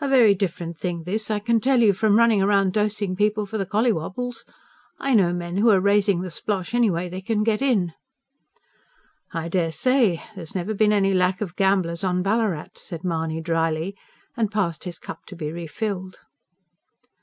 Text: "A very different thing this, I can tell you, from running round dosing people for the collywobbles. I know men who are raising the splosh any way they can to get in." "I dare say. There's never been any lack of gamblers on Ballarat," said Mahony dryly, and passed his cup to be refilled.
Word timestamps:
"A 0.00 0.08
very 0.08 0.34
different 0.34 0.78
thing 0.78 1.02
this, 1.02 1.30
I 1.30 1.40
can 1.40 1.60
tell 1.60 1.80
you, 1.82 1.92
from 1.92 2.16
running 2.16 2.42
round 2.42 2.72
dosing 2.72 3.14
people 3.14 3.44
for 3.44 3.58
the 3.58 3.66
collywobbles. 3.66 4.46
I 4.98 5.12
know 5.12 5.34
men 5.34 5.58
who 5.58 5.68
are 5.68 5.78
raising 5.78 6.22
the 6.22 6.30
splosh 6.30 6.72
any 6.72 6.88
way 6.88 7.10
they 7.10 7.20
can 7.20 7.40
to 7.40 7.44
get 7.44 7.60
in." 7.60 7.92
"I 9.30 9.48
dare 9.48 9.70
say. 9.72 10.22
There's 10.34 10.54
never 10.54 10.72
been 10.72 10.94
any 10.94 11.12
lack 11.12 11.42
of 11.42 11.54
gamblers 11.54 12.02
on 12.02 12.22
Ballarat," 12.22 12.68
said 12.78 13.04
Mahony 13.04 13.42
dryly, 13.42 13.94
and 14.38 14.50
passed 14.50 14.84
his 14.84 14.98
cup 14.98 15.26
to 15.26 15.36
be 15.36 15.52
refilled. 15.52 16.20